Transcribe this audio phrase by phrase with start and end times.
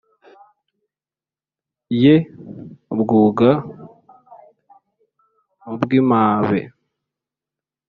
[2.01, 2.15] y’e
[2.99, 3.49] bwuga
[5.65, 6.59] mu bw’impabe